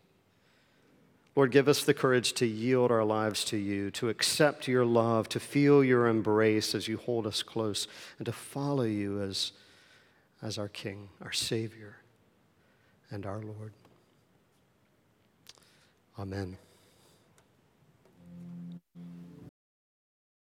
Lord, 1.35 1.51
give 1.51 1.67
us 1.67 1.83
the 1.83 1.93
courage 1.93 2.33
to 2.33 2.45
yield 2.45 2.91
our 2.91 3.03
lives 3.03 3.43
to 3.45 3.57
you, 3.57 3.91
to 3.91 4.09
accept 4.09 4.67
your 4.67 4.85
love, 4.85 5.27
to 5.29 5.39
feel 5.39 5.83
your 5.83 6.07
embrace 6.07 6.73
as 6.73 6.87
you 6.87 6.97
hold 6.97 7.27
us 7.27 7.43
close, 7.43 7.87
and 8.17 8.25
to 8.25 8.31
follow 8.31 8.83
you 8.83 9.21
as, 9.21 9.51
as 10.41 10.57
our 10.57 10.69
King, 10.69 11.09
our 11.21 11.33
Savior, 11.33 11.97
and 13.11 13.25
our 13.25 13.39
Lord. 13.39 13.73
Amen. 16.17 16.57